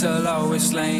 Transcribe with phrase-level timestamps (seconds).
[0.00, 0.95] till I was slain.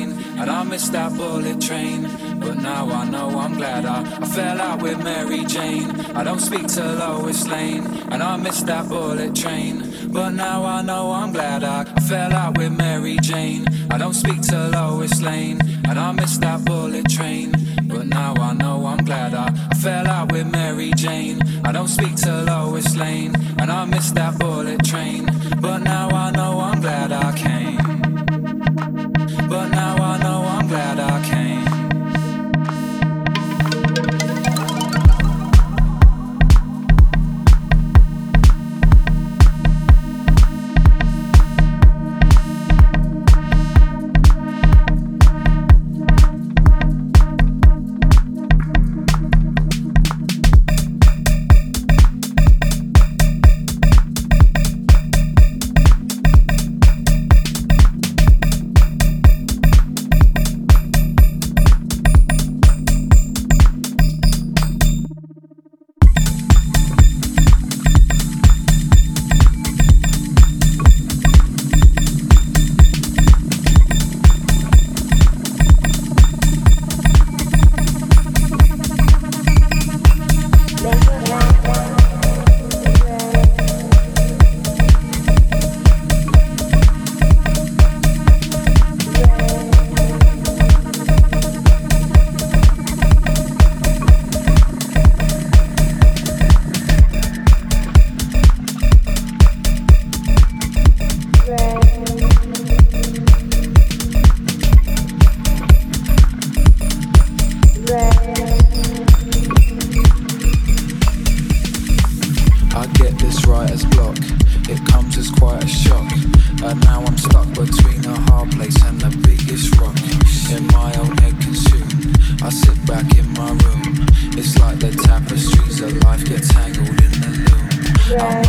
[128.19, 128.46] try.